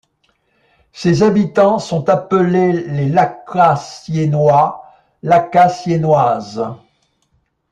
Ses 0.93 1.21
habitants 1.21 1.77
sont 1.77 2.09
appelés 2.09 2.73
les 2.87 3.07
Lacassaignois, 3.07 4.83
Lacassaignoises. 5.21 6.69